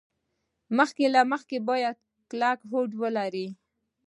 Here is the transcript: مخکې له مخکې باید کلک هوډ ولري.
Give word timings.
مخکې 0.77 1.05
له 1.15 1.21
مخکې 1.31 1.57
باید 1.69 1.97
کلک 2.29 2.59
هوډ 2.69 2.89
ولري. 3.01 3.47